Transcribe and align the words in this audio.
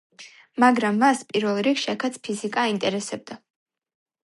მაგრამ 0.63 0.97
მას 1.03 1.21
პირველ 1.33 1.59
რიგში 1.69 1.87
აქაც 1.95 2.19
ფიზიკა 2.29 2.65
აინტერესებდა. 2.73 3.41